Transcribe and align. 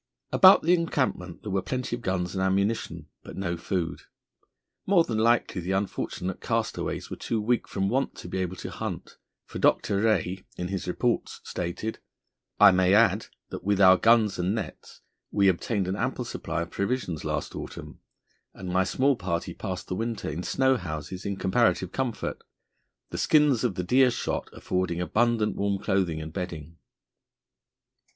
About 0.31 0.63
the 0.63 0.73
encampment 0.73 1.43
there 1.43 1.51
were 1.51 1.61
plenty 1.61 1.95
of 1.95 2.01
guns 2.01 2.33
and 2.33 2.41
ammunition, 2.43 3.05
but 3.21 3.37
no 3.37 3.55
food. 3.55 4.01
More 4.87 5.03
than 5.03 5.19
likely 5.19 5.61
the 5.61 5.73
unfortunate 5.73 6.41
castaways 6.41 7.11
were 7.11 7.15
too 7.17 7.39
weak 7.39 7.67
from 7.67 7.87
want 7.87 8.15
to 8.15 8.27
be 8.27 8.39
able 8.39 8.55
to 8.55 8.71
hunt, 8.71 9.17
for 9.45 9.59
Dr. 9.59 10.01
Rae, 10.01 10.43
in 10.57 10.69
his 10.69 10.87
reports, 10.87 11.39
stated: 11.43 11.99
"I 12.59 12.71
may 12.71 12.95
add 12.95 13.27
that 13.49 13.63
with 13.63 13.79
our 13.79 13.95
guns 13.95 14.39
and 14.39 14.55
nets 14.55 15.01
we 15.29 15.47
obtained 15.47 15.87
an 15.87 15.95
ample 15.95 16.25
supply 16.25 16.63
of 16.63 16.71
provisions 16.71 17.23
last 17.23 17.55
autumn, 17.55 17.99
and 18.55 18.69
my 18.69 18.83
small 18.83 19.15
party 19.15 19.53
passed 19.53 19.87
the 19.87 19.93
winter 19.95 20.27
in 20.31 20.41
snow 20.41 20.77
houses 20.77 21.27
in 21.27 21.35
comparative 21.37 21.91
comfort, 21.91 22.41
the 23.11 23.19
skins 23.19 23.63
of 23.63 23.75
the 23.75 23.83
deer 23.83 24.09
shot 24.09 24.49
affording 24.51 24.99
abundant 24.99 25.55
warm 25.55 25.77
clothing 25.77 26.19
and 26.19 26.33
bedding." 26.33 26.77